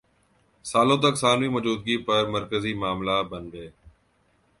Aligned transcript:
سالوں 0.65 0.97
تک 1.03 1.15
ثانوی 1.21 1.49
موجودگی 1.55 1.95
پر 2.05 2.23
مرکزی 2.35 2.73
معاملہ 2.81 3.17
بن 3.29 3.43
گئے 3.53 3.69